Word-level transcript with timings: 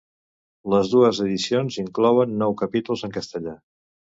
Les 0.73 0.87
dues 0.93 1.19
edicions 1.25 1.77
inclouen 1.83 2.35
nou 2.41 2.59
capítols 2.63 3.07
en 3.11 3.17
castellà. 3.19 3.55